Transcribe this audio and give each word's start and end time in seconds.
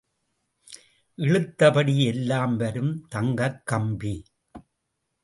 இழுத்தபடி 1.17 2.05
எல்லாம் 2.05 2.55
வரும் 2.57 3.05
தங்கக் 3.09 3.61
கம்பி. 3.65 4.23